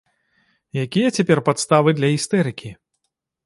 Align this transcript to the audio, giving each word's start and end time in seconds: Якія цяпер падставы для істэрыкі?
Якія 0.83 1.11
цяпер 1.19 1.43
падставы 1.51 1.95
для 2.01 2.09
істэрыкі? 2.17 2.69